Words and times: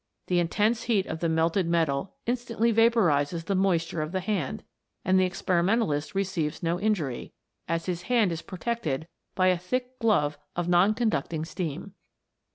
The 0.25 0.39
intense 0.39 0.85
heat 0.85 1.05
of 1.05 1.19
the 1.19 1.29
melted 1.29 1.67
metal 1.67 2.15
instantly 2.25 2.73
vaporizes 2.73 3.45
the 3.45 3.53
moisture 3.53 4.01
of 4.01 4.11
the 4.13 4.19
hand, 4.19 4.63
and 5.05 5.19
the 5.19 5.25
experimentalist 5.27 6.15
re 6.15 6.23
ceives 6.23 6.63
no 6.63 6.79
injury, 6.79 7.33
as 7.67 7.85
his 7.85 8.01
hand 8.09 8.31
is 8.31 8.41
protected 8.41 9.07
by 9.35 9.49
a 9.49 9.59
thick 9.59 9.99
glove 9.99 10.39
of 10.55 10.67
non 10.67 10.95
conducting 10.95 11.45
steam. 11.45 11.93